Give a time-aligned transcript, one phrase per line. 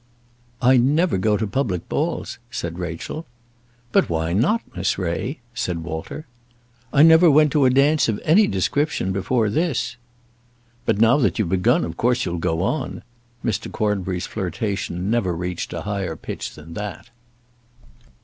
[0.63, 3.27] "I never go to public balls," said Rachel.
[3.91, 6.25] "But why not, Miss Ray?" said Walter.
[6.91, 9.97] "I never went to a dance of any description before this."
[10.87, 13.03] "But now that you've begun of course you'll go on."
[13.45, 13.71] Mr.
[13.71, 17.11] Cornbury's flirtation never reached a higher pitch than that.